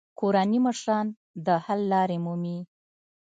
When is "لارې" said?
1.93-2.17